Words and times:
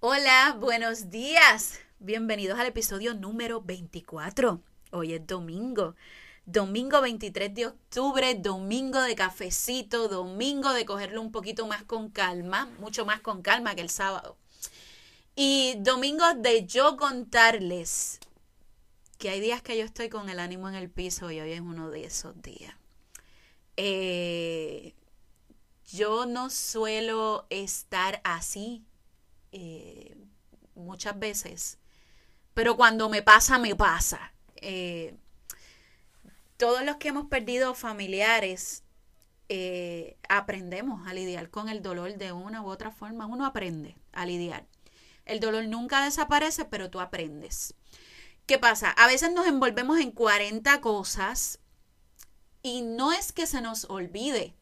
Hola, 0.00 0.56
buenos 0.58 1.10
días. 1.10 1.80
Bienvenidos 1.98 2.58
al 2.58 2.66
episodio 2.66 3.12
número 3.12 3.60
24. 3.60 4.62
Hoy 4.92 5.12
es 5.12 5.26
domingo. 5.26 5.96
Domingo 6.46 7.02
23 7.02 7.54
de 7.54 7.66
octubre, 7.66 8.34
domingo 8.36 9.02
de 9.02 9.14
cafecito, 9.14 10.08
domingo 10.08 10.72
de 10.72 10.86
cogerlo 10.86 11.20
un 11.20 11.30
poquito 11.30 11.66
más 11.66 11.82
con 11.82 12.08
calma, 12.08 12.70
mucho 12.78 13.04
más 13.04 13.20
con 13.20 13.42
calma 13.42 13.74
que 13.74 13.82
el 13.82 13.90
sábado. 13.90 14.38
Y 15.36 15.74
domingo 15.80 16.24
de 16.34 16.64
yo 16.64 16.96
contarles 16.96 18.18
que 19.20 19.28
hay 19.28 19.40
días 19.40 19.60
que 19.60 19.76
yo 19.76 19.84
estoy 19.84 20.08
con 20.08 20.30
el 20.30 20.40
ánimo 20.40 20.66
en 20.70 20.74
el 20.74 20.88
piso 20.88 21.30
y 21.30 21.38
hoy 21.40 21.52
es 21.52 21.60
uno 21.60 21.90
de 21.90 22.04
esos 22.04 22.40
días. 22.40 22.74
Eh, 23.76 24.94
yo 25.92 26.24
no 26.24 26.48
suelo 26.48 27.46
estar 27.50 28.22
así 28.24 28.82
eh, 29.52 30.16
muchas 30.74 31.18
veces, 31.18 31.78
pero 32.54 32.78
cuando 32.78 33.10
me 33.10 33.20
pasa, 33.20 33.58
me 33.58 33.76
pasa. 33.76 34.32
Eh, 34.56 35.14
todos 36.56 36.82
los 36.82 36.96
que 36.96 37.08
hemos 37.08 37.26
perdido 37.26 37.74
familiares, 37.74 38.82
aprendemos 40.28 41.06
a 41.08 41.12
lidiar 41.12 41.50
con 41.50 41.68
el 41.68 41.82
dolor 41.82 42.16
de 42.16 42.32
una 42.32 42.62
u 42.62 42.68
otra 42.68 42.90
forma. 42.90 43.26
Uno 43.26 43.44
aprende 43.44 43.96
a 44.12 44.24
lidiar. 44.24 44.64
El 45.26 45.40
dolor 45.40 45.66
nunca 45.66 46.04
desaparece, 46.04 46.64
pero 46.64 46.88
tú 46.88 47.00
aprendes. 47.00 47.74
¿Qué 48.50 48.58
pasa? 48.58 48.90
A 48.90 49.06
veces 49.06 49.32
nos 49.32 49.46
envolvemos 49.46 50.00
en 50.00 50.10
40 50.10 50.80
cosas 50.80 51.60
y 52.64 52.82
no 52.82 53.12
es 53.12 53.30
que 53.30 53.46
se 53.46 53.60
nos 53.60 53.84
olvide, 53.84 54.56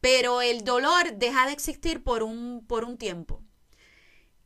pero 0.00 0.40
el 0.40 0.64
dolor 0.64 1.12
deja 1.16 1.44
de 1.44 1.52
existir 1.52 2.02
por 2.02 2.22
un, 2.22 2.64
por 2.66 2.84
un 2.84 2.96
tiempo. 2.96 3.42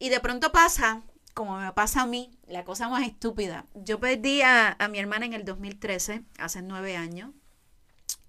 Y 0.00 0.08
de 0.08 0.18
pronto 0.18 0.50
pasa, 0.50 1.04
como 1.34 1.56
me 1.56 1.72
pasa 1.72 2.02
a 2.02 2.06
mí, 2.06 2.36
la 2.48 2.64
cosa 2.64 2.88
más 2.88 3.06
estúpida. 3.06 3.66
Yo 3.74 4.00
perdí 4.00 4.42
a, 4.42 4.76
mi 4.90 4.98
hermana 4.98 5.26
en 5.26 5.34
el 5.34 5.44
2013, 5.44 6.24
hace 6.38 6.62
nueve 6.62 6.96
años. 6.96 7.30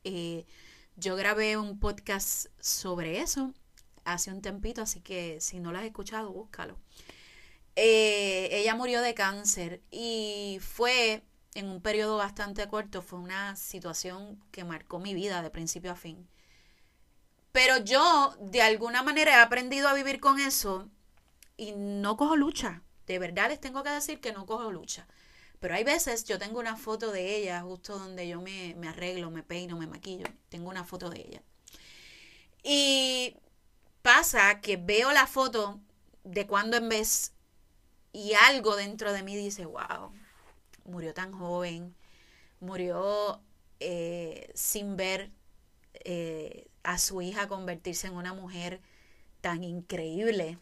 Eh, 0.03 0.45
yo 0.95 1.15
grabé 1.15 1.57
un 1.57 1.79
podcast 1.79 2.49
sobre 2.59 3.19
eso 3.19 3.51
hace 4.05 4.31
un 4.31 4.43
tempito, 4.43 4.83
así 4.83 5.01
que 5.01 5.41
si 5.41 5.59
no 5.59 5.71
lo 5.71 5.79
has 5.79 5.85
escuchado, 5.85 6.31
búscalo. 6.31 6.77
Eh, 7.75 8.49
ella 8.51 8.75
murió 8.75 9.01
de 9.01 9.13
cáncer 9.13 9.81
y 9.89 10.59
fue 10.61 11.23
en 11.55 11.69
un 11.69 11.81
periodo 11.81 12.17
bastante 12.17 12.67
corto, 12.67 13.01
fue 13.01 13.19
una 13.19 13.55
situación 13.55 14.43
que 14.51 14.63
marcó 14.63 14.99
mi 14.99 15.13
vida 15.13 15.41
de 15.41 15.49
principio 15.49 15.91
a 15.91 15.95
fin. 15.95 16.27
Pero 17.51 17.77
yo 17.77 18.35
de 18.39 18.61
alguna 18.61 19.03
manera 19.03 19.33
he 19.33 19.41
aprendido 19.41 19.87
a 19.87 19.93
vivir 19.93 20.19
con 20.19 20.39
eso 20.39 20.89
y 21.57 21.73
no 21.73 22.17
cojo 22.17 22.35
lucha. 22.35 22.81
De 23.05 23.19
verdad 23.19 23.49
les 23.49 23.59
tengo 23.59 23.83
que 23.83 23.89
decir 23.91 24.19
que 24.19 24.33
no 24.33 24.45
cojo 24.45 24.71
lucha. 24.71 25.07
Pero 25.59 25.75
hay 25.75 25.83
veces 25.83 26.25
yo 26.25 26.39
tengo 26.39 26.59
una 26.59 26.75
foto 26.75 27.11
de 27.11 27.37
ella 27.37 27.61
justo 27.61 27.97
donde 27.97 28.27
yo 28.27 28.41
me, 28.41 28.75
me 28.75 28.87
arreglo, 28.89 29.31
me 29.31 29.43
peino, 29.43 29.77
me 29.77 29.87
maquillo. 29.87 30.25
Tengo 30.49 30.69
una 30.69 30.83
foto 30.83 31.09
de 31.09 31.21
ella. 31.21 31.43
Y 32.63 33.37
pasa 34.01 34.61
que 34.61 34.77
veo 34.77 35.11
la 35.13 35.27
foto 35.27 35.79
de 36.23 36.47
cuando 36.47 36.77
en 36.77 36.89
vez 36.89 37.33
y 38.13 38.33
algo 38.33 38.75
dentro 38.75 39.11
de 39.11 39.23
mí 39.23 39.35
dice, 39.35 39.65
wow, 39.65 40.11
murió 40.85 41.13
tan 41.13 41.31
joven, 41.33 41.95
murió 42.59 43.41
eh, 43.79 44.51
sin 44.53 44.95
ver 44.95 45.31
eh, 46.05 46.67
a 46.83 46.97
su 46.99 47.21
hija 47.21 47.47
convertirse 47.47 48.07
en 48.07 48.13
una 48.13 48.33
mujer 48.33 48.79
tan 49.41 49.63
increíble 49.63 50.57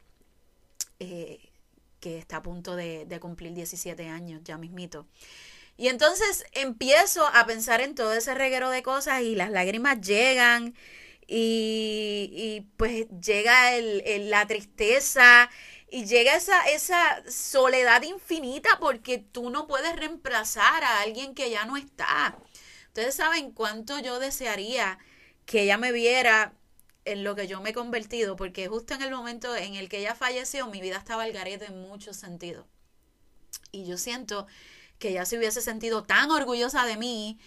eh, 1.00 1.52
que 2.00 2.18
está 2.18 2.38
a 2.38 2.44
punto 2.44 2.76
de, 2.76 3.06
cumplir 3.20 3.54
17 3.54 4.08
años, 4.08 4.42
ya 4.44 4.58
mismito. 4.58 5.06
Y 5.78 5.90
entonces 5.90 6.46
empiezo 6.54 7.28
a 7.28 7.46
pensar 7.46 7.82
en 7.82 7.96
todo 7.96 8.14
ese 8.14 8.34
reguero 8.34 8.70
de 8.70 8.82
cosas 8.82 9.22
y 9.22 9.36
las 9.36 9.52
lágrimas 9.52 10.00
llegan 10.02 10.74
y, 11.28 12.66
pues 12.78 13.08
llega 13.22 13.80
la 13.80 14.48
tristeza 14.48 15.50
y 15.92 16.06
llega 16.06 16.36
esa, 16.36 16.64
esa 16.70 17.22
soledad 17.30 18.02
infinita 18.04 18.80
porque 18.80 19.18
tú 19.18 19.50
no 19.50 19.68
puedes 19.68 19.94
reemplazar 19.98 20.86
a 20.86 21.02
alguien 21.02 21.36
que 21.36 21.50
ya 21.50 21.66
no 21.66 21.76
está. 21.76 22.38
Ustedes 22.88 23.16
saben 23.16 23.52
cuánto 23.52 24.00
yo 24.00 24.18
desearía 24.20 24.98
que 25.46 25.64
ella 25.64 25.78
me 25.78 25.92
viera 25.92 26.54
en 27.04 27.26
lo 27.26 27.36
que 27.36 27.48
yo 27.48 27.60
me 27.60 27.72
he 27.72 27.74
convertido, 27.74 28.38
porque 28.38 28.70
justo 28.70 28.94
en 28.94 29.02
el 29.02 29.12
momento 29.12 29.54
en 29.54 29.76
el 29.76 29.90
que 29.90 29.98
ella 29.98 30.16
falleció, 30.16 30.68
mi 30.68 30.80
vida 30.80 30.96
estaba 30.96 31.24
al 31.24 31.34
garete 31.34 31.66
en 31.66 31.82
muchos 31.82 32.16
sentidos. 32.16 32.66
Y 33.74 33.86
yo 33.86 33.98
siento 33.98 34.48
que 34.98 35.10
ella 35.10 35.26
se 35.26 35.38
hubiese 35.38 35.62
sentido 35.62 36.04
tan 36.04 36.32
orgullosa 36.32 36.86
de 36.86 36.96
mí 36.96 37.38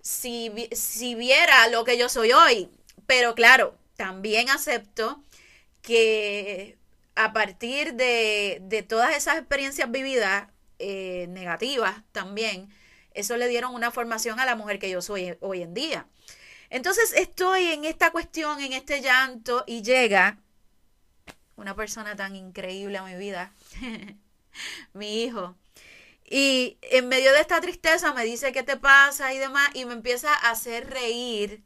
si, 0.00 0.50
si 0.72 1.14
viera 1.14 1.68
lo 1.68 1.84
que 1.84 1.96
yo 1.96 2.08
soy 2.08 2.32
hoy. 2.32 2.68
Pero 3.06 3.36
claro, 3.36 3.78
también 3.96 4.50
acepto 4.50 5.22
que 5.82 6.81
a 7.14 7.32
partir 7.32 7.94
de, 7.94 8.58
de 8.62 8.82
todas 8.82 9.16
esas 9.16 9.38
experiencias 9.38 9.90
vividas 9.90 10.48
eh, 10.78 11.26
negativas 11.28 12.02
también, 12.12 12.68
eso 13.14 13.36
le 13.36 13.48
dieron 13.48 13.74
una 13.74 13.90
formación 13.90 14.40
a 14.40 14.46
la 14.46 14.56
mujer 14.56 14.78
que 14.78 14.90
yo 14.90 15.02
soy 15.02 15.36
hoy 15.40 15.62
en 15.62 15.74
día. 15.74 16.06
Entonces 16.70 17.12
estoy 17.12 17.66
en 17.66 17.84
esta 17.84 18.10
cuestión, 18.10 18.60
en 18.60 18.72
este 18.72 19.00
llanto, 19.02 19.64
y 19.66 19.82
llega 19.82 20.38
una 21.56 21.76
persona 21.76 22.16
tan 22.16 22.34
increíble 22.34 22.98
a 22.98 23.04
mi 23.04 23.14
vida, 23.14 23.52
mi 24.94 25.22
hijo. 25.22 25.56
Y 26.24 26.78
en 26.82 27.08
medio 27.08 27.32
de 27.32 27.40
esta 27.40 27.60
tristeza 27.60 28.14
me 28.14 28.24
dice 28.24 28.52
qué 28.52 28.62
te 28.62 28.76
pasa 28.78 29.34
y 29.34 29.38
demás, 29.38 29.70
y 29.74 29.84
me 29.84 29.92
empieza 29.92 30.32
a 30.32 30.50
hacer 30.50 30.88
reír. 30.88 31.62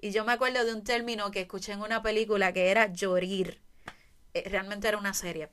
Y 0.00 0.10
yo 0.10 0.24
me 0.24 0.32
acuerdo 0.32 0.64
de 0.64 0.72
un 0.72 0.84
término 0.84 1.30
que 1.30 1.42
escuché 1.42 1.72
en 1.72 1.82
una 1.82 2.02
película 2.02 2.52
que 2.52 2.70
era 2.70 2.92
llorir. 2.92 3.60
Eh, 4.36 4.48
realmente 4.48 4.86
era 4.88 4.98
una 4.98 5.14
serie. 5.14 5.48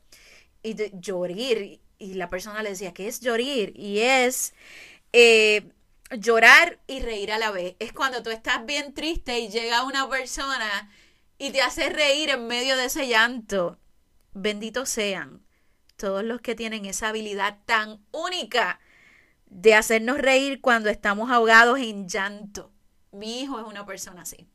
Y 0.62 0.76
llorir. 1.00 1.82
Y 1.98 2.16
la 2.16 2.30
persona 2.30 2.64
le 2.64 2.72
decía, 2.72 2.94
¿qué 2.94 3.08
es 3.08 3.22
llorir? 3.22 3.72
Y 3.76 4.00
es 4.00 4.54
eh, 5.14 5.72
llorar 6.12 6.80
y 6.88 7.00
reír 7.00 7.32
a 7.32 7.38
la 7.38 7.52
vez. 7.52 7.76
Es 7.80 7.94
cuando 7.94 8.24
tú 8.24 8.30
estás 8.30 8.66
bien 8.66 8.94
triste 8.94 9.40
y 9.40 9.50
llega 9.50 9.84
una 9.84 10.10
persona 10.10 10.92
y 11.38 11.52
te 11.52 11.62
hace 11.62 11.90
reír 11.90 12.30
en 12.30 12.48
medio 12.48 12.76
de 12.76 12.86
ese 12.86 13.08
llanto. 13.08 13.80
Benditos 14.34 14.90
sean 14.90 15.46
todos 15.96 16.24
los 16.24 16.42
que 16.42 16.56
tienen 16.56 16.86
esa 16.86 17.10
habilidad 17.10 17.60
tan 17.66 18.04
única 18.12 18.82
de 19.46 19.76
hacernos 19.76 20.18
reír 20.18 20.60
cuando 20.60 20.90
estamos 20.90 21.32
ahogados 21.32 21.80
en 21.80 22.10
llanto. 22.10 22.72
Mi 23.12 23.42
hijo 23.42 23.60
es 23.60 23.66
una 23.66 23.86
persona 23.86 24.24
así. 24.24 24.48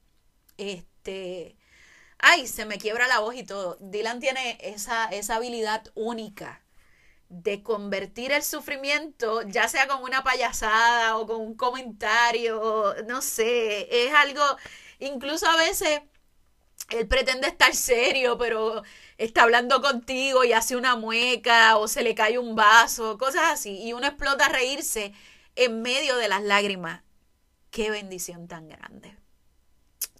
Este, 0.58 1.56
ay, 2.18 2.46
se 2.46 2.64
me 2.66 2.78
quiebra 2.78 3.08
la 3.08 3.20
voz 3.20 3.34
y 3.36 3.44
todo. 3.44 3.76
Dylan 3.80 4.20
tiene 4.20 4.58
esa, 4.62 5.06
esa 5.06 5.36
habilidad 5.36 5.84
única 5.94 6.62
de 7.28 7.62
convertir 7.62 8.32
el 8.32 8.42
sufrimiento, 8.42 9.42
ya 9.42 9.68
sea 9.68 9.86
con 9.86 10.02
una 10.02 10.24
payasada 10.24 11.16
o 11.18 11.26
con 11.26 11.40
un 11.40 11.54
comentario, 11.54 12.94
no 13.06 13.20
sé, 13.22 14.06
es 14.06 14.14
algo, 14.14 14.42
incluso 14.98 15.46
a 15.46 15.56
veces 15.56 16.00
él 16.90 17.06
pretende 17.06 17.48
estar 17.48 17.74
serio, 17.74 18.38
pero 18.38 18.82
está 19.18 19.42
hablando 19.42 19.82
contigo 19.82 20.44
y 20.44 20.52
hace 20.52 20.76
una 20.76 20.96
mueca 20.96 21.76
o 21.76 21.88
se 21.88 22.02
le 22.02 22.14
cae 22.14 22.38
un 22.38 22.56
vaso, 22.56 23.18
cosas 23.18 23.50
así, 23.52 23.82
y 23.82 23.92
uno 23.92 24.06
explota 24.06 24.46
a 24.46 24.48
reírse 24.48 25.12
en 25.56 25.82
medio 25.82 26.16
de 26.16 26.28
las 26.28 26.42
lágrimas. 26.42 27.02
Qué 27.70 27.90
bendición 27.90 28.48
tan 28.48 28.68
grande. 28.68 29.16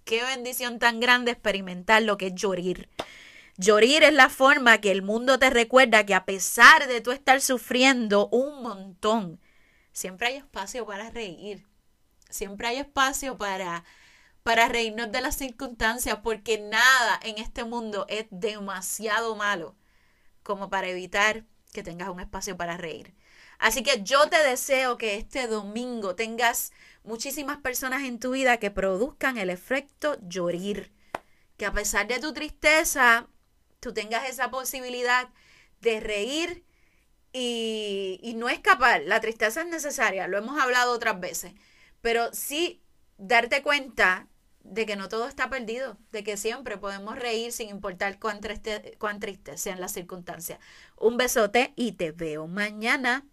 Qué 0.09 0.23
bendición 0.23 0.79
tan 0.79 0.99
grande 0.99 1.29
experimentar 1.29 2.01
lo 2.01 2.17
que 2.17 2.27
es 2.27 2.33
llorir 2.33 2.89
Llorir 3.57 4.01
es 4.01 4.11
la 4.11 4.29
forma 4.29 4.81
que 4.81 4.89
el 4.89 5.03
mundo 5.03 5.37
te 5.37 5.51
recuerda 5.51 6.03
que 6.03 6.15
a 6.15 6.25
pesar 6.25 6.87
de 6.87 6.99
tú 6.99 7.11
estar 7.11 7.41
sufriendo 7.41 8.27
un 8.29 8.63
montón, 8.63 9.39
siempre 9.91 10.29
hay 10.29 10.37
espacio 10.37 10.87
para 10.87 11.11
reír. 11.11 11.67
Siempre 12.27 12.69
hay 12.69 12.77
espacio 12.77 13.37
para, 13.37 13.83
para 14.41 14.67
reírnos 14.67 15.11
de 15.11 15.21
las 15.21 15.35
circunstancias, 15.35 16.17
porque 16.23 16.57
nada 16.57 17.19
en 17.21 17.37
este 17.37 17.63
mundo 17.63 18.07
es 18.09 18.25
demasiado 18.31 19.35
malo 19.35 19.75
como 20.41 20.71
para 20.71 20.87
evitar 20.87 21.43
que 21.71 21.83
tengas 21.83 22.09
un 22.09 22.19
espacio 22.19 22.57
para 22.57 22.77
reír. 22.77 23.13
Así 23.59 23.83
que 23.83 24.01
yo 24.03 24.29
te 24.29 24.41
deseo 24.41 24.97
que 24.97 25.15
este 25.15 25.47
domingo 25.47 26.15
tengas 26.15 26.71
muchísimas 27.03 27.57
personas 27.57 28.03
en 28.03 28.19
tu 28.19 28.31
vida 28.31 28.57
que 28.57 28.71
produzcan 28.71 29.37
el 29.37 29.49
efecto 29.49 30.17
llorir. 30.21 30.93
Que 31.57 31.65
a 31.65 31.73
pesar 31.73 32.07
de 32.07 32.19
tu 32.19 32.33
tristeza, 32.33 33.27
tú 33.81 33.93
tengas 33.93 34.29
esa 34.29 34.49
posibilidad 34.49 35.29
de 35.81 35.99
reír 35.99 36.63
y, 37.33 38.33
no 38.37 38.47
escapar. 38.49 39.01
La 39.03 39.19
tristeza 39.19 39.61
es 39.61 39.67
necesaria, 39.67 40.27
lo 40.27 40.37
hemos 40.37 40.59
hablado 40.59 40.93
otras 40.93 41.19
veces, 41.19 41.53
pero 42.01 42.33
sí 42.33 42.81
darte 43.17 43.61
cuenta 43.61 44.27
de 44.63 44.85
que 44.85 44.95
no 44.95 45.09
todo 45.09 45.27
está 45.27 45.49
perdido, 45.49 45.97
de 46.11 46.23
que 46.23 46.37
siempre 46.37 46.77
podemos 46.77 47.17
reír 47.17 47.51
sin 47.51 47.69
importar 47.69 48.19
cuán 48.19 48.39
triste, 48.39 48.95
cuán 48.99 49.19
triste 49.19 49.57
sean 49.57 49.81
las 49.81 49.93
circunstancias. 49.93 50.59
Un 50.97 51.17
besote 51.17 51.73
y 51.75 51.93
te 51.93 52.11
veo 52.11 52.47
mañana. 52.47 53.25